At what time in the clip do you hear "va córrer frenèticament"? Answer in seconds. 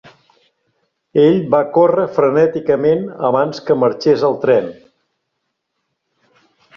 1.55-3.05